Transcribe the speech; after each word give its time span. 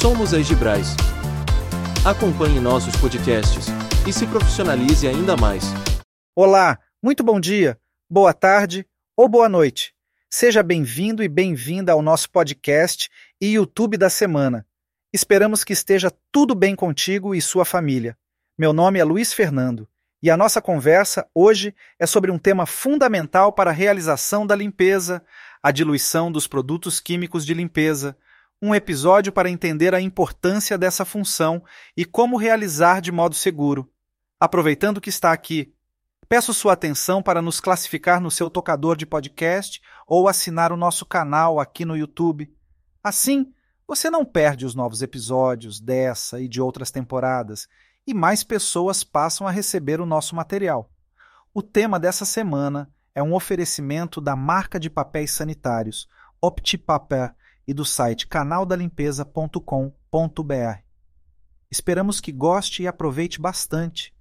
Somos 0.00 0.32
a 0.32 0.38
Egibrais. 0.38 0.96
Acompanhe 2.06 2.58
nossos 2.58 2.96
podcasts 2.96 3.66
e 4.08 4.12
se 4.14 4.26
profissionalize 4.26 5.06
ainda 5.06 5.36
mais. 5.36 5.64
Olá, 6.34 6.78
muito 7.02 7.22
bom 7.22 7.38
dia, 7.38 7.78
boa 8.08 8.32
tarde 8.32 8.86
ou 9.14 9.28
boa 9.28 9.46
noite. 9.46 9.92
Seja 10.30 10.62
bem-vindo 10.62 11.22
e 11.22 11.28
bem-vinda 11.28 11.92
ao 11.92 12.00
nosso 12.00 12.30
podcast 12.30 13.10
e 13.38 13.52
YouTube 13.52 13.98
da 13.98 14.08
semana. 14.08 14.66
Esperamos 15.12 15.62
que 15.64 15.74
esteja 15.74 16.10
tudo 16.32 16.54
bem 16.54 16.74
contigo 16.74 17.34
e 17.34 17.42
sua 17.42 17.66
família. 17.66 18.16
Meu 18.58 18.72
nome 18.72 18.98
é 18.98 19.04
Luiz 19.04 19.34
Fernando 19.34 19.86
e 20.22 20.30
a 20.30 20.36
nossa 20.36 20.62
conversa 20.62 21.28
hoje 21.34 21.74
é 21.98 22.06
sobre 22.06 22.30
um 22.30 22.38
tema 22.38 22.64
fundamental 22.64 23.52
para 23.52 23.68
a 23.68 23.74
realização 23.74 24.46
da 24.46 24.56
limpeza, 24.56 25.22
a 25.62 25.70
diluição 25.70 26.32
dos 26.32 26.46
produtos 26.46 27.00
químicos 27.00 27.44
de 27.44 27.52
limpeza, 27.52 28.16
um 28.62 28.74
episódio 28.74 29.32
para 29.32 29.48
entender 29.48 29.94
a 29.94 30.00
importância 30.00 30.76
dessa 30.76 31.04
função 31.04 31.62
e 31.96 32.04
como 32.04 32.36
realizar 32.36 33.00
de 33.00 33.10
modo 33.10 33.34
seguro. 33.34 33.90
Aproveitando 34.38 35.00
que 35.00 35.08
está 35.08 35.32
aqui, 35.32 35.74
peço 36.28 36.52
sua 36.52 36.74
atenção 36.74 37.22
para 37.22 37.40
nos 37.40 37.58
classificar 37.58 38.20
no 38.20 38.30
seu 38.30 38.50
tocador 38.50 38.96
de 38.96 39.06
podcast 39.06 39.80
ou 40.06 40.28
assinar 40.28 40.72
o 40.72 40.76
nosso 40.76 41.06
canal 41.06 41.58
aqui 41.58 41.84
no 41.84 41.96
YouTube. 41.96 42.52
Assim, 43.02 43.52
você 43.86 44.10
não 44.10 44.24
perde 44.24 44.66
os 44.66 44.74
novos 44.74 45.02
episódios 45.02 45.80
dessa 45.80 46.40
e 46.40 46.46
de 46.46 46.60
outras 46.60 46.90
temporadas 46.90 47.66
e 48.06 48.12
mais 48.12 48.44
pessoas 48.44 49.02
passam 49.02 49.46
a 49.46 49.50
receber 49.50 50.00
o 50.00 50.06
nosso 50.06 50.36
material. 50.36 50.90
O 51.52 51.62
tema 51.62 51.98
dessa 51.98 52.24
semana 52.24 52.90
é 53.14 53.22
um 53.22 53.34
oferecimento 53.34 54.20
da 54.20 54.36
marca 54.36 54.78
de 54.78 54.88
papéis 54.88 55.32
sanitários 55.32 56.08
OptiPaper 56.40 57.34
e 57.66 57.74
do 57.74 57.84
site 57.84 58.26
canaldalimpeza.com.br. 58.26 60.82
Esperamos 61.70 62.20
que 62.20 62.32
goste 62.32 62.82
e 62.82 62.88
aproveite 62.88 63.40
bastante. 63.40 64.12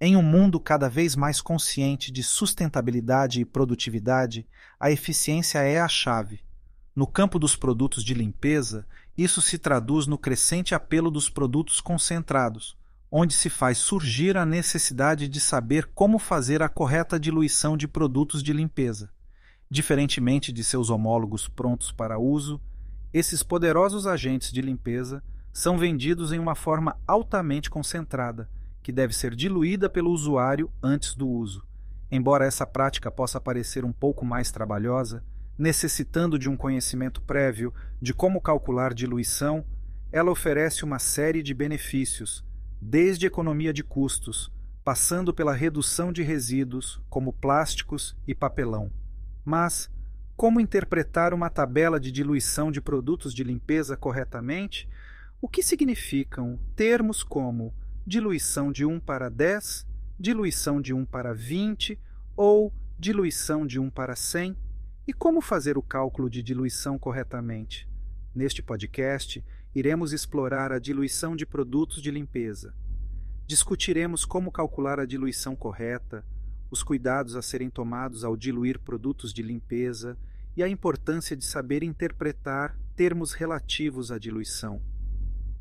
Em 0.00 0.16
um 0.16 0.22
mundo 0.22 0.60
cada 0.60 0.88
vez 0.88 1.16
mais 1.16 1.40
consciente 1.40 2.12
de 2.12 2.22
sustentabilidade 2.22 3.40
e 3.40 3.44
produtividade, 3.44 4.46
a 4.78 4.90
eficiência 4.90 5.60
é 5.60 5.80
a 5.80 5.88
chave. 5.88 6.40
No 6.94 7.06
campo 7.06 7.38
dos 7.38 7.56
produtos 7.56 8.04
de 8.04 8.14
limpeza, 8.14 8.86
isso 9.16 9.40
se 9.40 9.58
traduz 9.58 10.06
no 10.06 10.18
crescente 10.18 10.74
apelo 10.74 11.10
dos 11.10 11.28
produtos 11.28 11.80
concentrados, 11.80 12.76
onde 13.10 13.34
se 13.34 13.48
faz 13.48 13.78
surgir 13.78 14.36
a 14.36 14.44
necessidade 14.44 15.28
de 15.28 15.40
saber 15.40 15.90
como 15.94 16.18
fazer 16.18 16.62
a 16.62 16.68
correta 16.68 17.18
diluição 17.18 17.76
de 17.76 17.88
produtos 17.88 18.42
de 18.42 18.52
limpeza. 18.52 19.10
Diferentemente 19.70 20.52
de 20.52 20.62
seus 20.62 20.90
homólogos 20.90 21.48
prontos 21.48 21.90
para 21.90 22.18
uso, 22.18 22.60
esses 23.14 23.44
poderosos 23.44 24.08
agentes 24.08 24.50
de 24.50 24.60
limpeza 24.60 25.22
são 25.52 25.78
vendidos 25.78 26.32
em 26.32 26.40
uma 26.40 26.56
forma 26.56 26.98
altamente 27.06 27.70
concentrada, 27.70 28.50
que 28.82 28.90
deve 28.90 29.14
ser 29.14 29.36
diluída 29.36 29.88
pelo 29.88 30.10
usuário 30.10 30.68
antes 30.82 31.14
do 31.14 31.28
uso. 31.28 31.64
Embora 32.10 32.44
essa 32.44 32.66
prática 32.66 33.12
possa 33.12 33.40
parecer 33.40 33.84
um 33.84 33.92
pouco 33.92 34.24
mais 34.24 34.50
trabalhosa, 34.50 35.22
necessitando 35.56 36.36
de 36.36 36.50
um 36.50 36.56
conhecimento 36.56 37.22
prévio 37.22 37.72
de 38.02 38.12
como 38.12 38.40
calcular 38.40 38.92
diluição, 38.92 39.64
ela 40.10 40.32
oferece 40.32 40.84
uma 40.84 40.98
série 40.98 41.40
de 41.40 41.54
benefícios, 41.54 42.44
desde 42.80 43.26
economia 43.26 43.72
de 43.72 43.84
custos, 43.84 44.52
passando 44.82 45.32
pela 45.32 45.54
redução 45.54 46.12
de 46.12 46.24
resíduos, 46.24 47.00
como 47.08 47.32
plásticos 47.32 48.16
e 48.26 48.34
papelão. 48.34 48.90
Mas, 49.44 49.88
como 50.36 50.60
interpretar 50.60 51.32
uma 51.32 51.48
tabela 51.48 52.00
de 52.00 52.10
diluição 52.10 52.70
de 52.70 52.80
produtos 52.80 53.32
de 53.32 53.44
limpeza 53.44 53.96
corretamente, 53.96 54.88
o 55.40 55.48
que 55.48 55.62
significam 55.62 56.58
termos 56.74 57.22
como 57.22 57.72
diluição 58.06 58.72
de 58.72 58.84
1 58.84 58.98
para 59.00 59.28
10, 59.28 59.86
diluição 60.18 60.80
de 60.80 60.92
1 60.92 61.04
para 61.06 61.32
20 61.32 61.98
ou 62.36 62.72
diluição 62.98 63.66
de 63.66 63.78
1 63.78 63.90
para 63.90 64.16
100, 64.16 64.56
e 65.06 65.12
como 65.12 65.40
fazer 65.40 65.76
o 65.76 65.82
cálculo 65.82 66.30
de 66.30 66.42
diluição 66.42 66.98
corretamente. 66.98 67.88
Neste 68.34 68.62
podcast, 68.62 69.44
iremos 69.74 70.12
explorar 70.12 70.72
a 70.72 70.78
diluição 70.78 71.36
de 71.36 71.44
produtos 71.44 72.02
de 72.02 72.10
limpeza. 72.10 72.74
Discutiremos 73.46 74.24
como 74.24 74.50
calcular 74.50 74.98
a 74.98 75.04
diluição 75.04 75.54
correta, 75.54 76.24
os 76.70 76.82
cuidados 76.82 77.36
a 77.36 77.42
serem 77.42 77.70
tomados 77.70 78.24
ao 78.24 78.36
diluir 78.36 78.78
produtos 78.78 79.32
de 79.32 79.42
limpeza 79.42 80.16
e 80.56 80.62
a 80.62 80.68
importância 80.68 81.36
de 81.36 81.44
saber 81.44 81.82
interpretar 81.82 82.78
termos 82.94 83.32
relativos 83.32 84.10
à 84.12 84.18
diluição. 84.18 84.80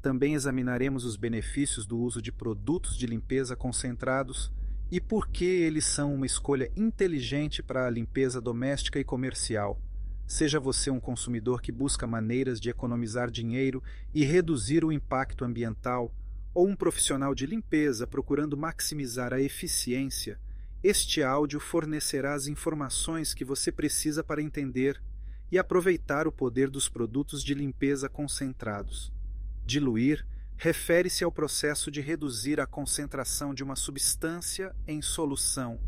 Também 0.01 0.33
examinaremos 0.33 1.05
os 1.05 1.15
benefícios 1.15 1.85
do 1.85 1.97
uso 1.97 2.21
de 2.21 2.31
produtos 2.31 2.97
de 2.97 3.07
limpeza 3.07 3.55
concentrados 3.55 4.51
e 4.91 4.99
por 4.99 5.27
que 5.29 5.45
eles 5.45 5.85
são 5.85 6.13
uma 6.13 6.25
escolha 6.25 6.71
inteligente 6.75 7.63
para 7.63 7.87
a 7.87 7.89
limpeza 7.89 8.39
doméstica 8.39 8.99
e 8.99 9.03
comercial. 9.03 9.81
Seja 10.27 10.59
você 10.59 10.89
um 10.89 10.99
consumidor 10.99 11.61
que 11.61 11.71
busca 11.71 12.05
maneiras 12.05 12.59
de 12.59 12.69
economizar 12.69 13.31
dinheiro 13.31 13.81
e 14.13 14.23
reduzir 14.23 14.85
o 14.85 14.91
impacto 14.91 15.43
ambiental, 15.43 16.13
ou 16.53 16.67
um 16.67 16.75
profissional 16.75 17.33
de 17.33 17.45
limpeza 17.45 18.05
procurando 18.05 18.55
maximizar 18.55 19.33
a 19.33 19.41
eficiência, 19.41 20.39
este 20.83 21.23
áudio 21.23 21.61
fornecerá 21.61 22.33
as 22.33 22.47
informações 22.47 23.33
que 23.33 23.45
você 23.45 23.71
precisa 23.71 24.21
para 24.21 24.41
entender 24.41 25.01
e 25.49 25.57
aproveitar 25.57 26.27
o 26.27 26.31
poder 26.31 26.69
dos 26.69 26.89
produtos 26.89 27.41
de 27.41 27.53
limpeza 27.53 28.09
concentrados. 28.09 29.09
Diluir 29.65 30.27
refere-se 30.57 31.23
ao 31.23 31.31
processo 31.31 31.89
de 31.89 32.01
reduzir 32.01 32.59
a 32.59 32.67
concentração 32.67 33.53
de 33.53 33.63
uma 33.63 33.77
substância 33.77 34.75
em 34.85 35.01
solução. 35.01 35.79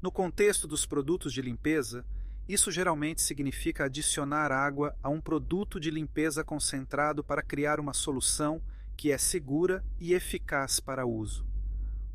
No 0.00 0.12
contexto 0.12 0.68
dos 0.68 0.86
produtos 0.86 1.32
de 1.32 1.42
limpeza, 1.42 2.06
isso 2.48 2.70
geralmente 2.70 3.20
significa 3.20 3.84
adicionar 3.84 4.52
água 4.52 4.96
a 5.02 5.08
um 5.08 5.20
produto 5.20 5.80
de 5.80 5.90
limpeza 5.90 6.44
concentrado 6.44 7.24
para 7.24 7.42
criar 7.42 7.80
uma 7.80 7.92
solução 7.92 8.62
que 8.96 9.10
é 9.10 9.18
segura 9.18 9.84
e 9.98 10.14
eficaz 10.14 10.78
para 10.78 11.06
uso. 11.06 11.49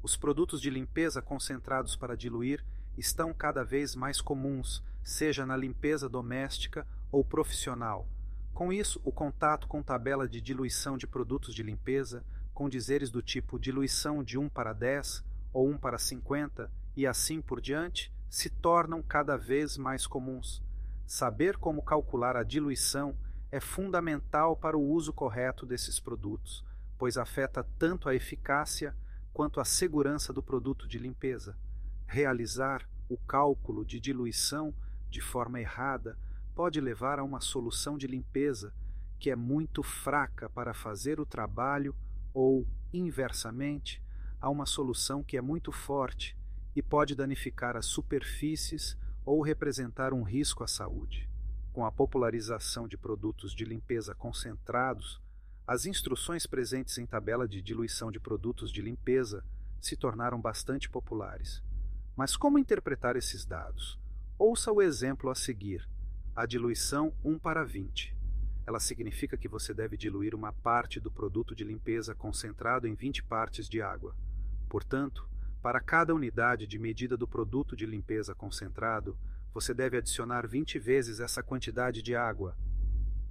Os 0.06 0.16
produtos 0.16 0.62
de 0.62 0.70
limpeza 0.70 1.20
concentrados 1.20 1.96
para 1.96 2.16
diluir 2.16 2.64
estão 2.96 3.34
cada 3.34 3.64
vez 3.64 3.96
mais 3.96 4.22
comuns, 4.22 4.84
seja 5.04 5.48
na 5.48 5.58
limpeza 5.58 6.08
doméstica 6.08 6.86
ou 7.12 7.26
profissional. 7.26 8.08
Com 8.54 8.72
isso, 8.72 9.02
o 9.04 9.12
contato 9.12 9.68
com 9.68 9.82
tabela 9.82 10.30
de 10.30 10.40
diluição 10.40 10.96
de 10.96 11.08
produtos 11.08 11.56
de 11.56 11.64
limpeza, 11.64 12.24
com 12.54 12.70
dizeres 12.70 13.10
do 13.10 13.20
tipo 13.20 13.58
diluição 13.58 14.24
de 14.24 14.38
1 14.38 14.48
para 14.48 14.74
10 14.74 15.24
ou 15.52 15.68
1 15.70 15.80
para 15.80 15.98
50 15.98 16.72
e 16.96 17.08
assim 17.08 17.42
por 17.42 17.60
diante, 17.60 18.14
se 18.30 18.48
tornam 18.48 19.02
cada 19.02 19.36
vez 19.36 19.76
mais 19.76 20.06
comuns. 20.06 20.62
Saber 21.08 21.58
como 21.58 21.82
calcular 21.82 22.38
a 22.38 22.44
diluição 22.44 23.18
é 23.52 23.60
fundamental 23.60 24.56
para 24.56 24.78
o 24.78 24.88
uso 24.88 25.12
correto 25.12 25.66
desses 25.66 26.00
produtos, 26.00 26.64
pois 26.96 27.18
afeta 27.18 27.66
tanto 27.80 28.08
a 28.08 28.14
eficácia 28.14 28.96
quanto 29.36 29.60
à 29.60 29.66
segurança 29.66 30.32
do 30.32 30.42
produto 30.42 30.88
de 30.88 30.98
limpeza. 30.98 31.58
Realizar 32.08 32.88
o 33.10 33.18
cálculo 33.18 33.84
de 33.84 34.00
diluição 34.00 34.74
de 35.10 35.20
forma 35.20 35.60
errada 35.60 36.18
pode 36.56 36.80
levar 36.80 37.20
a 37.20 37.24
uma 37.26 37.42
solução 37.42 37.98
de 37.98 38.08
limpeza 38.08 38.74
que 39.20 39.30
é 39.30 39.36
muito 39.36 39.84
fraca 39.84 40.50
para 40.50 40.74
fazer 40.74 41.20
o 41.20 41.26
trabalho 41.26 41.94
ou, 42.34 42.66
inversamente, 42.94 44.02
a 44.40 44.50
uma 44.50 44.66
solução 44.66 45.22
que 45.22 45.36
é 45.36 45.42
muito 45.42 45.70
forte 45.70 46.38
e 46.74 46.82
pode 46.82 47.14
danificar 47.14 47.76
as 47.76 47.88
superfícies 47.88 48.98
ou 49.26 49.42
representar 49.42 50.14
um 50.14 50.24
risco 50.24 50.64
à 50.64 50.68
saúde. 50.68 51.30
Com 51.74 51.86
a 51.86 51.92
popularização 51.92 52.88
de 52.88 52.98
produtos 52.98 53.54
de 53.54 53.66
limpeza 53.66 54.16
concentrados, 54.16 55.22
as 55.68 55.88
instruções 55.88 56.46
presentes 56.46 56.98
em 57.00 57.08
tabela 57.08 57.48
de 57.48 57.60
diluição 57.60 58.12
de 58.12 58.20
produtos 58.20 58.72
de 58.72 58.84
limpeza 58.84 59.44
se 59.82 59.96
tornaram 59.96 60.40
bastante 60.40 60.88
populares. 60.88 61.64
Mas 62.16 62.38
como 62.38 62.60
interpretar 62.60 63.16
esses 63.16 63.46
dados? 63.46 64.00
Ouça 64.38 64.72
o 64.72 64.80
exemplo 64.80 65.30
a 65.30 65.36
seguir: 65.36 65.88
a 66.36 66.46
diluição 66.46 67.14
1 67.24 67.40
para 67.40 67.64
20. 67.64 68.16
Ela 68.68 68.80
significa 68.80 69.38
que 69.38 69.48
você 69.48 69.74
deve 69.74 69.98
diluir 69.98 70.36
uma 70.36 70.54
parte 70.54 71.00
do 71.00 71.12
produto 71.12 71.56
de 71.56 71.64
limpeza 71.64 72.14
concentrado 72.14 72.88
em 72.88 72.94
20 72.94 73.24
partes 73.24 73.68
de 73.68 73.82
água. 73.82 74.16
Portanto, 74.70 75.28
para 75.64 75.80
cada 75.80 76.14
unidade 76.14 76.68
de 76.68 76.78
medida 76.78 77.18
do 77.18 77.28
produto 77.28 77.76
de 77.76 77.88
limpeza 77.88 78.36
concentrado, 78.36 79.18
você 79.52 79.74
deve 79.74 79.98
adicionar 79.98 80.48
20 80.48 80.78
vezes 80.78 81.20
essa 81.20 81.42
quantidade 81.42 82.04
de 82.04 82.16
água. 82.16 82.56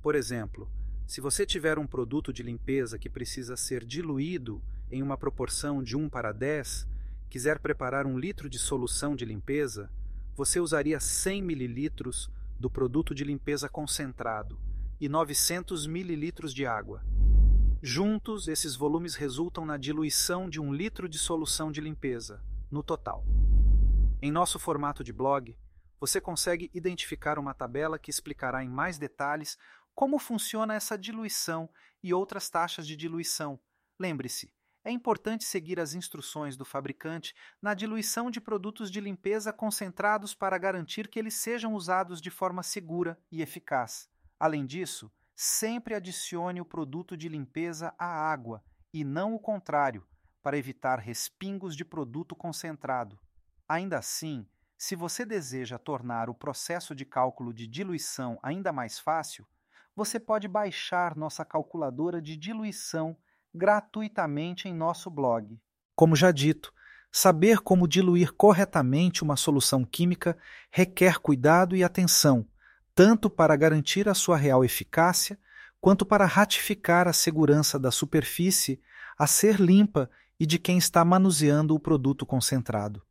Por 0.02 0.14
exemplo, 0.14 0.68
se 1.06 1.20
você 1.20 1.44
tiver 1.44 1.78
um 1.78 1.86
produto 1.86 2.32
de 2.32 2.42
limpeza 2.42 2.98
que 2.98 3.10
precisa 3.10 3.56
ser 3.56 3.84
diluído 3.84 4.62
em 4.90 5.02
uma 5.02 5.16
proporção 5.16 5.82
de 5.82 5.96
1 5.96 6.08
para 6.08 6.32
10, 6.32 6.88
quiser 7.28 7.58
preparar 7.58 8.06
um 8.06 8.18
litro 8.18 8.48
de 8.48 8.58
solução 8.58 9.14
de 9.14 9.24
limpeza, 9.24 9.90
você 10.34 10.58
usaria 10.60 10.98
100 10.98 11.42
mililitros 11.42 12.30
do 12.58 12.70
produto 12.70 13.14
de 13.14 13.22
limpeza 13.22 13.68
concentrado 13.68 14.58
e 15.00 15.08
900 15.08 15.86
mililitros 15.86 16.54
de 16.54 16.64
água. 16.64 17.04
Juntos, 17.82 18.48
esses 18.48 18.74
volumes 18.74 19.14
resultam 19.14 19.66
na 19.66 19.76
diluição 19.76 20.48
de 20.48 20.58
um 20.58 20.72
litro 20.72 21.06
de 21.06 21.18
solução 21.18 21.70
de 21.70 21.80
limpeza, 21.80 22.42
no 22.70 22.82
total. 22.82 23.26
Em 24.22 24.32
nosso 24.32 24.58
formato 24.58 25.04
de 25.04 25.12
blog, 25.12 25.54
você 26.00 26.20
consegue 26.20 26.70
identificar 26.72 27.38
uma 27.38 27.52
tabela 27.52 27.98
que 27.98 28.10
explicará 28.10 28.64
em 28.64 28.68
mais 28.68 28.96
detalhes 28.96 29.58
como 29.94 30.18
funciona 30.18 30.74
essa 30.74 30.98
diluição 30.98 31.68
e 32.02 32.12
outras 32.12 32.50
taxas 32.50 32.86
de 32.86 32.96
diluição. 32.96 33.58
Lembre-se, 33.98 34.52
é 34.84 34.90
importante 34.90 35.44
seguir 35.44 35.80
as 35.80 35.94
instruções 35.94 36.56
do 36.56 36.64
fabricante 36.64 37.34
na 37.62 37.72
diluição 37.72 38.30
de 38.30 38.40
produtos 38.40 38.90
de 38.90 39.00
limpeza 39.00 39.52
concentrados 39.52 40.34
para 40.34 40.58
garantir 40.58 41.08
que 41.08 41.18
eles 41.18 41.34
sejam 41.34 41.72
usados 41.74 42.20
de 42.20 42.30
forma 42.30 42.62
segura 42.62 43.18
e 43.32 43.40
eficaz. 43.40 44.10
Além 44.38 44.66
disso, 44.66 45.10
sempre 45.34 45.94
adicione 45.94 46.60
o 46.60 46.66
produto 46.66 47.16
de 47.16 47.30
limpeza 47.30 47.94
à 47.98 48.06
água 48.06 48.62
e 48.92 49.02
não 49.02 49.34
o 49.34 49.40
contrário, 49.40 50.06
para 50.42 50.58
evitar 50.58 50.98
respingos 50.98 51.74
de 51.74 51.84
produto 51.84 52.36
concentrado. 52.36 53.18
Ainda 53.66 53.98
assim, 53.98 54.46
se 54.76 54.94
você 54.94 55.24
deseja 55.24 55.78
tornar 55.78 56.28
o 56.28 56.34
processo 56.34 56.94
de 56.94 57.06
cálculo 57.06 57.54
de 57.54 57.66
diluição 57.66 58.38
ainda 58.42 58.70
mais 58.70 58.98
fácil, 58.98 59.48
você 59.96 60.18
pode 60.18 60.48
baixar 60.48 61.16
nossa 61.16 61.44
calculadora 61.44 62.20
de 62.20 62.36
diluição 62.36 63.16
gratuitamente 63.54 64.68
em 64.68 64.74
nosso 64.74 65.08
blog. 65.08 65.58
Como 65.94 66.16
já 66.16 66.32
dito, 66.32 66.72
saber 67.12 67.60
como 67.60 67.86
diluir 67.86 68.32
corretamente 68.32 69.22
uma 69.22 69.36
solução 69.36 69.84
química 69.84 70.36
requer 70.70 71.20
cuidado 71.20 71.76
e 71.76 71.84
atenção, 71.84 72.46
tanto 72.94 73.30
para 73.30 73.54
garantir 73.54 74.08
a 74.08 74.14
sua 74.14 74.36
real 74.36 74.64
eficácia, 74.64 75.38
quanto 75.80 76.04
para 76.04 76.26
ratificar 76.26 77.06
a 77.06 77.12
segurança 77.12 77.78
da 77.78 77.90
superfície 77.90 78.80
a 79.16 79.26
ser 79.26 79.60
limpa 79.60 80.10
e 80.40 80.46
de 80.46 80.58
quem 80.58 80.76
está 80.76 81.04
manuseando 81.04 81.74
o 81.74 81.78
produto 81.78 82.26
concentrado. 82.26 83.02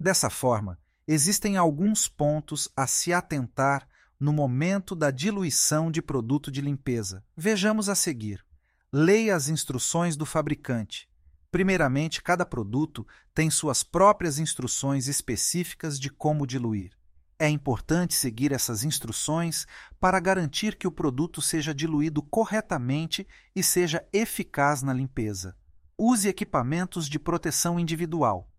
Dessa 0.00 0.30
forma, 0.30 0.78
existem 1.06 1.56
alguns 1.56 2.08
pontos 2.08 2.70
a 2.74 2.86
se 2.86 3.12
atentar 3.12 3.86
no 4.18 4.32
momento 4.32 4.94
da 4.94 5.10
diluição 5.10 5.90
de 5.90 6.02
produto 6.02 6.50
de 6.50 6.60
limpeza. 6.60 7.24
Vejamos 7.36 7.88
a 7.88 7.94
seguir. 7.94 8.44
Leia 8.92 9.36
as 9.36 9.48
instruções 9.48 10.16
do 10.16 10.26
fabricante. 10.26 11.08
Primeiramente, 11.50 12.22
cada 12.22 12.44
produto 12.44 13.06
tem 13.32 13.50
suas 13.50 13.82
próprias 13.82 14.38
instruções 14.38 15.08
específicas 15.08 15.98
de 15.98 16.10
como 16.10 16.46
diluir. 16.46 16.92
É 17.38 17.48
importante 17.48 18.14
seguir 18.14 18.52
essas 18.52 18.82
instruções 18.82 19.64
para 20.00 20.18
garantir 20.18 20.76
que 20.76 20.88
o 20.88 20.92
produto 20.92 21.40
seja 21.40 21.72
diluído 21.72 22.20
corretamente 22.20 23.26
e 23.54 23.62
seja 23.62 24.04
eficaz 24.12 24.82
na 24.82 24.92
limpeza. 24.92 25.56
Use 25.96 26.28
equipamentos 26.28 27.08
de 27.08 27.18
proteção 27.18 27.78
individual. 27.78 28.50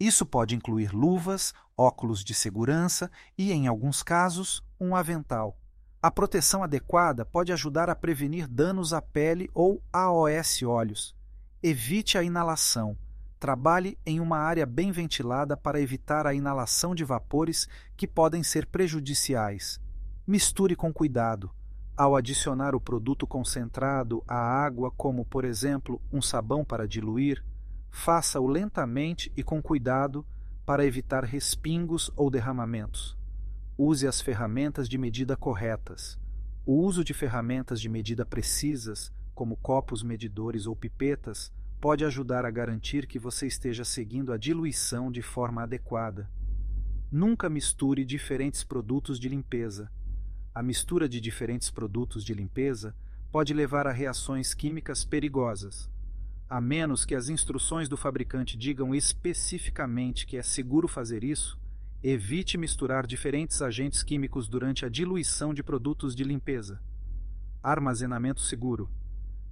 Isso 0.00 0.24
pode 0.24 0.56
incluir 0.56 0.94
luvas, 0.94 1.52
óculos 1.76 2.24
de 2.24 2.32
segurança 2.32 3.10
e, 3.36 3.52
em 3.52 3.66
alguns 3.66 4.02
casos, 4.02 4.64
um 4.80 4.96
avental. 4.96 5.58
A 6.02 6.10
proteção 6.10 6.62
adequada 6.62 7.26
pode 7.26 7.52
ajudar 7.52 7.90
a 7.90 7.94
prevenir 7.94 8.48
danos 8.48 8.94
à 8.94 9.02
pele 9.02 9.50
ou 9.52 9.82
AOS 9.92 10.62
olhos. 10.62 11.14
Evite 11.62 12.16
a 12.16 12.22
inalação. 12.22 12.96
Trabalhe 13.38 13.98
em 14.06 14.20
uma 14.20 14.38
área 14.38 14.64
bem 14.64 14.90
ventilada 14.90 15.54
para 15.54 15.80
evitar 15.80 16.26
a 16.26 16.32
inalação 16.32 16.94
de 16.94 17.04
vapores 17.04 17.68
que 17.94 18.06
podem 18.06 18.42
ser 18.42 18.64
prejudiciais. 18.64 19.78
Misture 20.26 20.74
com 20.74 20.90
cuidado. 20.90 21.50
Ao 21.94 22.16
adicionar 22.16 22.74
o 22.74 22.80
produto 22.80 23.26
concentrado 23.26 24.24
à 24.26 24.38
água, 24.38 24.90
como 24.90 25.26
por 25.26 25.44
exemplo 25.44 26.00
um 26.10 26.22
sabão 26.22 26.64
para 26.64 26.88
diluir, 26.88 27.44
faça-o 27.90 28.46
lentamente 28.46 29.32
e 29.36 29.42
com 29.42 29.60
cuidado 29.60 30.24
para 30.64 30.84
evitar 30.84 31.24
respingos 31.24 32.10
ou 32.16 32.30
derramamentos. 32.30 33.18
Use 33.76 34.06
as 34.06 34.20
ferramentas 34.20 34.88
de 34.88 34.96
medida 34.98 35.36
corretas. 35.36 36.18
O 36.64 36.84
uso 36.84 37.02
de 37.02 37.12
ferramentas 37.14 37.80
de 37.80 37.88
medida 37.88 38.24
precisas, 38.24 39.12
como 39.34 39.56
copos 39.56 40.02
medidores 40.02 40.66
ou 40.66 40.76
pipetas, 40.76 41.52
pode 41.80 42.04
ajudar 42.04 42.44
a 42.44 42.50
garantir 42.50 43.06
que 43.06 43.18
você 43.18 43.46
esteja 43.46 43.84
seguindo 43.84 44.32
a 44.32 44.36
diluição 44.36 45.10
de 45.10 45.22
forma 45.22 45.62
adequada. 45.62 46.30
Nunca 47.10 47.48
misture 47.48 48.04
diferentes 48.04 48.62
produtos 48.62 49.18
de 49.18 49.28
limpeza. 49.28 49.90
A 50.54 50.62
mistura 50.62 51.08
de 51.08 51.20
diferentes 51.20 51.70
produtos 51.70 52.22
de 52.22 52.34
limpeza 52.34 52.94
pode 53.32 53.54
levar 53.54 53.86
a 53.86 53.92
reações 53.92 54.52
químicas 54.52 55.04
perigosas. 55.04 55.90
A 56.50 56.60
menos 56.60 57.06
que 57.06 57.14
as 57.14 57.30
instruções 57.30 57.88
do 57.88 57.96
fabricante 57.96 58.58
digam 58.58 58.94
especificamente 58.94 60.26
que 60.26 60.36
é 60.36 60.42
seguro 60.42 60.86
fazer 60.86 61.24
isso, 61.24 61.58
Evite 62.02 62.56
misturar 62.56 63.06
diferentes 63.06 63.60
agentes 63.60 64.02
químicos 64.02 64.48
durante 64.48 64.86
a 64.86 64.88
diluição 64.88 65.52
de 65.52 65.62
produtos 65.62 66.16
de 66.16 66.24
limpeza. 66.24 66.80
Armazenamento 67.62 68.40
seguro. 68.40 68.88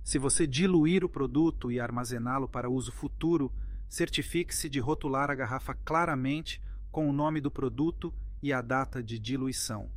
Se 0.02 0.18
você 0.18 0.46
diluir 0.46 1.04
o 1.04 1.10
produto 1.10 1.70
e 1.70 1.78
armazená-lo 1.78 2.48
para 2.48 2.70
uso 2.70 2.90
futuro, 2.90 3.52
certifique-se 3.86 4.66
de 4.66 4.80
rotular 4.80 5.30
a 5.30 5.34
garrafa 5.34 5.74
claramente 5.74 6.62
com 6.90 7.06
o 7.06 7.12
nome 7.12 7.38
do 7.38 7.50
produto 7.50 8.14
e 8.42 8.50
a 8.50 8.62
data 8.62 9.02
de 9.02 9.18
diluição. 9.18 9.90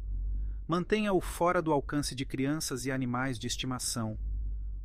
Mantenha-o 0.67 1.21
fora 1.21 1.61
do 1.61 1.71
alcance 1.71 2.13
de 2.13 2.25
crianças 2.25 2.85
e 2.85 2.91
animais 2.91 3.39
de 3.39 3.47
estimação. 3.47 4.19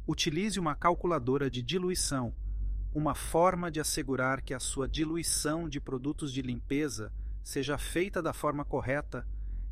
Utilize 0.08 0.60
uma 0.60 0.76
calculadora 0.76 1.50
de 1.50 1.60
diluição, 1.60 2.32
uma 2.94 3.12
forma 3.12 3.72
de 3.72 3.80
assegurar 3.80 4.40
que 4.40 4.54
a 4.54 4.60
sua 4.60 4.86
diluição 4.86 5.68
de 5.68 5.80
produtos 5.80 6.32
de 6.32 6.42
limpeza 6.42 7.12
seja 7.42 7.76
feita 7.76 8.22
da 8.22 8.32
forma 8.32 8.64
correta 8.64 9.26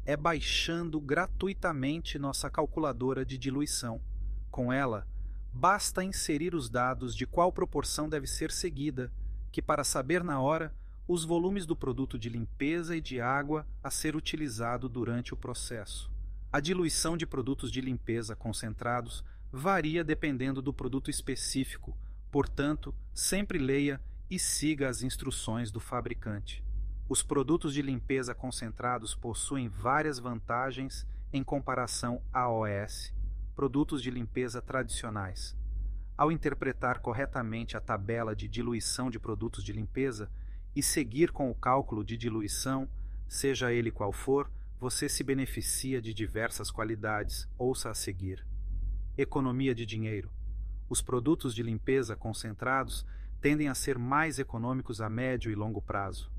é 0.05 0.17
baixando 0.17 1.01
gratuitamente 1.01 2.19
nossa 2.19 2.51
calculadora 2.51 3.25
de 3.25 3.39
diluição. 3.39 4.03
Com 4.51 4.73
ela, 4.73 5.07
basta 5.53 6.03
inserir 6.03 6.53
os 6.53 6.69
dados 6.69 7.15
de 7.15 7.27
qual 7.27 7.53
proporção 7.53 8.09
deve 8.09 8.27
ser 8.27 8.51
seguida, 8.51 9.13
que 9.53 9.63
para 9.63 9.85
saber 9.85 10.25
na 10.25 10.41
hora 10.41 10.75
os 11.07 11.25
volumes 11.25 11.65
do 11.65 11.77
produto 11.77 12.19
de 12.19 12.29
limpeza 12.29 12.97
e 12.97 13.01
de 13.01 13.21
água 13.21 13.65
a 13.85 13.91
ser 13.91 14.17
utilizado 14.17 14.89
durante 14.89 15.33
o 15.33 15.37
processo. 15.37 16.11
A 16.53 16.59
diluição 16.59 17.17
de 17.17 17.25
produtos 17.25 17.71
de 17.71 17.81
limpeza 17.81 18.35
concentrados 18.35 19.25
varia 19.57 20.03
dependendo 20.03 20.61
do 20.61 20.73
produto 20.73 21.09
específico, 21.09 21.97
portanto, 22.29 22.93
sempre 23.15 23.57
leia 23.57 24.01
e 24.29 24.37
siga 24.37 24.89
as 24.89 25.05
instruções 25.05 25.71
do 25.71 25.79
fabricante. 25.79 26.65
Os 27.09 27.23
produtos 27.23 27.73
de 27.73 27.81
limpeza 27.81 28.35
concentrados 28.35 29.15
possuem 29.15 29.69
várias 29.69 30.19
vantagens 30.19 31.07
em 31.33 31.45
comparação 31.45 32.21
a 32.33 32.51
OS, 32.51 33.15
produtos 33.55 34.03
de 34.03 34.11
limpeza 34.11 34.61
tradicionais. 34.61 35.57
Ao 36.19 36.33
interpretar 36.33 36.99
corretamente 36.99 37.77
a 37.77 37.81
tabela 37.81 38.35
de 38.35 38.49
diluição 38.49 39.09
de 39.09 39.21
produtos 39.21 39.63
de 39.63 39.73
limpeza 39.73 40.29
e 40.75 40.83
seguir 40.83 41.31
com 41.31 41.49
o 41.49 41.55
cálculo 41.55 42.05
de 42.05 42.17
diluição, 42.17 42.89
seja 43.29 43.73
ele 43.73 43.93
qual 43.93 44.13
for, 44.13 44.51
você 44.81 45.09
se 45.09 45.23
beneficia 45.23 46.03
de 46.03 46.13
diversas 46.13 46.73
qualidades. 46.73 47.49
Ouça 47.57 47.91
a 47.91 47.95
seguir. 47.95 48.45
Economia 49.17 49.73
de 49.77 49.87
dinheiro. 49.87 50.29
Os 50.89 51.01
produtos 51.01 51.55
de 51.55 51.63
limpeza 51.63 52.17
concentrados 52.17 53.07
tendem 53.41 53.69
a 53.69 53.75
ser 53.75 53.97
mais 53.97 54.41
econômicos 54.41 55.01
a 55.01 55.09
médio 55.09 55.53
e 55.53 55.55
longo 55.55 55.81
prazo. 55.81 56.33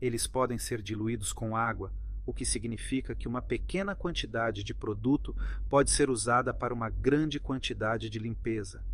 Eles 0.00 0.24
podem 0.28 0.56
ser 0.56 0.80
diluídos 0.80 1.32
com 1.32 1.56
água, 1.56 1.92
o 2.24 2.32
que 2.32 2.44
significa 2.44 3.12
que 3.12 3.26
uma 3.26 3.42
pequena 3.42 3.96
quantidade 3.96 4.62
de 4.62 4.72
produto 4.72 5.34
pode 5.68 5.90
ser 5.90 6.08
usada 6.10 6.54
para 6.54 6.72
uma 6.72 6.88
grande 6.88 7.40
quantidade 7.40 8.08
de 8.08 8.20
limpeza. 8.20 8.84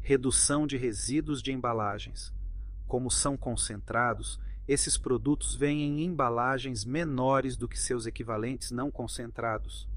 Redução 0.00 0.66
de 0.66 0.76
resíduos 0.76 1.40
de 1.40 1.52
embalagens. 1.52 2.34
Como 2.88 3.08
são 3.08 3.36
concentrados, 3.36 4.40
esses 4.66 4.98
produtos 4.98 5.54
vêm 5.54 5.80
em 5.80 6.04
embalagens 6.04 6.84
menores 6.84 7.56
do 7.56 7.68
que 7.68 7.78
seus 7.78 8.04
equivalentes 8.04 8.72
não 8.72 8.90
concentrados. 8.90 9.88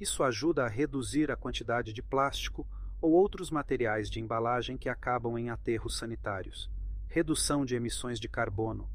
Isso 0.00 0.22
ajuda 0.22 0.64
a 0.64 0.68
reduzir 0.68 1.30
a 1.30 1.36
quantidade 1.36 1.92
de 1.92 2.02
plástico 2.02 2.66
ou 3.00 3.12
outros 3.12 3.50
materiais 3.50 4.10
de 4.10 4.18
embalagem 4.18 4.76
que 4.76 4.88
acabam 4.88 5.38
em 5.38 5.50
aterros 5.50 5.98
sanitários. 5.98 6.70
Redução 7.06 7.64
de 7.64 7.76
emissões 7.76 8.18
de 8.18 8.28
carbono 8.28 8.88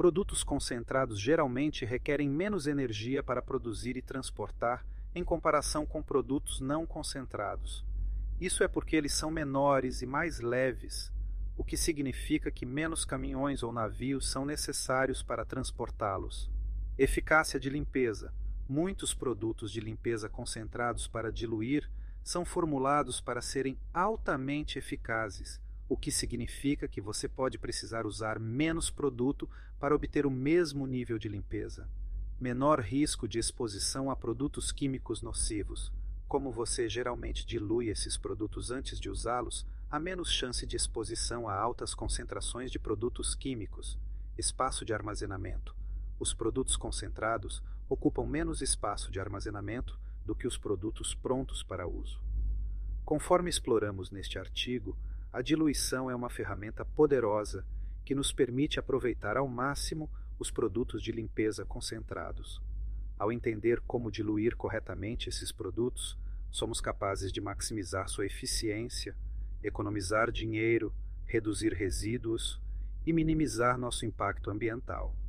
Produtos 0.00 0.42
concentrados 0.42 1.20
geralmente 1.20 1.84
requerem 1.84 2.26
menos 2.26 2.66
energia 2.66 3.22
para 3.22 3.42
produzir 3.42 3.98
e 3.98 4.02
transportar 4.02 4.82
em 5.14 5.22
comparação 5.22 5.84
com 5.84 6.02
produtos 6.02 6.58
não 6.58 6.86
concentrados. 6.86 7.84
Isso 8.40 8.64
é 8.64 8.68
porque 8.68 8.96
eles 8.96 9.12
são 9.12 9.30
menores 9.30 10.00
e 10.00 10.06
mais 10.06 10.40
leves, 10.40 11.12
o 11.54 11.62
que 11.62 11.76
significa 11.76 12.50
que 12.50 12.64
menos 12.64 13.04
caminhões 13.04 13.62
ou 13.62 13.72
navios 13.72 14.30
são 14.30 14.46
necessários 14.46 15.22
para 15.22 15.44
transportá-los. 15.44 16.50
Eficácia 16.96 17.60
de 17.60 17.68
limpeza. 17.68 18.32
Muitos 18.72 19.12
produtos 19.12 19.72
de 19.72 19.80
limpeza 19.80 20.28
concentrados 20.28 21.08
para 21.08 21.32
diluir 21.32 21.90
são 22.22 22.44
formulados 22.44 23.20
para 23.20 23.42
serem 23.42 23.76
altamente 23.92 24.78
eficazes, 24.78 25.60
o 25.88 25.96
que 25.96 26.12
significa 26.12 26.86
que 26.86 27.00
você 27.00 27.26
pode 27.26 27.58
precisar 27.58 28.06
usar 28.06 28.38
menos 28.38 28.88
produto 28.88 29.50
para 29.80 29.92
obter 29.92 30.24
o 30.24 30.30
mesmo 30.30 30.86
nível 30.86 31.18
de 31.18 31.28
limpeza. 31.28 31.88
Menor 32.38 32.78
risco 32.78 33.26
de 33.26 33.40
exposição 33.40 34.08
a 34.08 34.14
produtos 34.14 34.70
químicos 34.70 35.20
nocivos. 35.20 35.92
Como 36.28 36.52
você 36.52 36.88
geralmente 36.88 37.44
dilui 37.44 37.88
esses 37.88 38.16
produtos 38.16 38.70
antes 38.70 39.00
de 39.00 39.10
usá-los, 39.10 39.66
há 39.90 39.98
menos 39.98 40.30
chance 40.30 40.64
de 40.64 40.76
exposição 40.76 41.48
a 41.48 41.58
altas 41.58 41.92
concentrações 41.92 42.70
de 42.70 42.78
produtos 42.78 43.34
químicos. 43.34 43.98
Espaço 44.38 44.84
de 44.84 44.94
armazenamento. 44.94 45.74
Os 46.20 46.32
produtos 46.32 46.76
concentrados 46.76 47.60
ocupam 47.90 48.24
menos 48.24 48.62
espaço 48.62 49.10
de 49.10 49.18
armazenamento 49.18 49.98
do 50.24 50.32
que 50.32 50.46
os 50.46 50.56
produtos 50.56 51.12
prontos 51.12 51.64
para 51.64 51.88
uso. 51.88 52.22
Conforme 53.04 53.50
exploramos 53.50 54.12
neste 54.12 54.38
artigo, 54.38 54.96
a 55.32 55.42
diluição 55.42 56.08
é 56.08 56.14
uma 56.14 56.30
ferramenta 56.30 56.84
poderosa 56.84 57.66
que 58.04 58.14
nos 58.14 58.32
permite 58.32 58.78
aproveitar 58.78 59.36
ao 59.36 59.48
máximo 59.48 60.08
os 60.38 60.52
produtos 60.52 61.02
de 61.02 61.10
limpeza 61.10 61.64
concentrados. 61.64 62.62
Ao 63.18 63.32
entender 63.32 63.80
como 63.80 64.10
diluir 64.10 64.56
corretamente 64.56 65.28
esses 65.28 65.50
produtos, 65.50 66.16
somos 66.48 66.80
capazes 66.80 67.32
de 67.32 67.40
maximizar 67.40 68.08
sua 68.08 68.24
eficiência, 68.24 69.16
economizar 69.64 70.30
dinheiro, 70.30 70.94
reduzir 71.26 71.74
resíduos 71.74 72.60
e 73.04 73.12
minimizar 73.12 73.76
nosso 73.76 74.06
impacto 74.06 74.48
ambiental. 74.48 75.19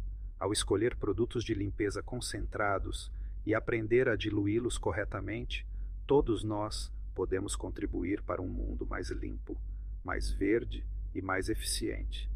Ao 0.42 0.52
escolher 0.52 0.96
produtos 0.96 1.44
de 1.44 1.54
limpeza 1.54 2.02
concentrados 2.02 3.12
e 3.46 3.54
aprender 3.54 4.10
a 4.10 4.16
diluí-los 4.16 4.76
corretamente, 4.76 5.68
todos 6.08 6.44
nós 6.44 6.92
podemos 7.14 7.56
contribuir 7.56 8.24
para 8.24 8.42
um 8.42 8.48
mundo 8.48 8.84
mais 8.88 9.12
limpo, 9.12 9.56
mais 10.04 10.32
verde 10.32 10.84
e 11.14 11.22
mais 11.22 11.48
eficiente. 11.48 12.28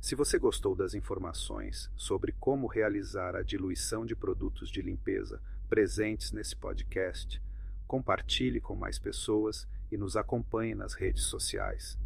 Se 0.00 0.14
você 0.14 0.38
gostou 0.38 0.76
das 0.76 0.94
informações 0.94 1.90
sobre 1.96 2.30
como 2.38 2.68
realizar 2.68 3.34
a 3.34 3.42
diluição 3.42 4.06
de 4.06 4.14
produtos 4.14 4.70
de 4.70 4.80
limpeza 4.80 5.42
presentes 5.68 6.30
nesse 6.30 6.54
podcast, 6.54 7.42
compartilhe 7.84 8.60
com 8.60 8.76
mais 8.76 8.96
pessoas 8.96 9.66
e 9.90 9.96
nos 9.96 10.16
acompanhe 10.16 10.76
nas 10.76 10.94
redes 10.94 11.24
sociais. 11.24 11.98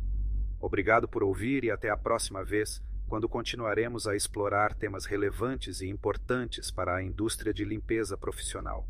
Obrigado 0.58 1.06
por 1.06 1.22
ouvir 1.22 1.64
e 1.64 1.70
até 1.70 1.90
a 1.90 1.98
próxima 1.98 2.42
vez, 2.42 2.82
quando 3.08 3.28
continuaremos 3.28 4.06
a 4.06 4.16
explorar 4.16 4.74
temas 4.74 5.04
relevantes 5.04 5.80
e 5.80 5.88
importantes 5.88 6.70
para 6.70 6.96
a 6.96 7.02
indústria 7.02 7.52
de 7.52 7.64
limpeza 7.64 8.16
profissional. 8.16 8.88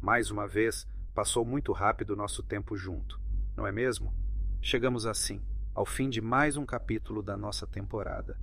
Mais 0.00 0.30
uma 0.30 0.46
vez, 0.46 0.86
passou 1.14 1.44
muito 1.44 1.72
rápido 1.72 2.14
nosso 2.14 2.42
tempo 2.42 2.76
junto, 2.76 3.20
não 3.56 3.66
é 3.66 3.72
mesmo? 3.72 4.14
Chegamos 4.60 5.06
assim 5.06 5.42
ao 5.76 5.84
fim 5.84 6.08
de 6.08 6.22
mais 6.22 6.56
um 6.56 6.64
capítulo 6.64 7.22
da 7.22 7.36
nossa 7.36 7.66
temporada. 7.66 8.38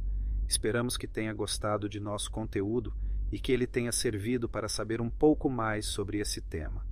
Esperamos 0.48 0.96
que 0.96 1.08
tenha 1.08 1.34
gostado 1.34 1.90
de 1.90 2.00
nosso 2.00 2.30
conteúdo 2.30 2.94
e 3.32 3.40
que 3.40 3.52
ele 3.52 3.66
tenha 3.66 3.92
servido 3.92 4.48
para 4.48 4.70
saber 4.70 5.02
um 5.02 5.10
pouco 5.10 5.50
mais 5.50 5.88
sobre 5.88 6.20
esse 6.20 6.40
tema. 6.40 6.86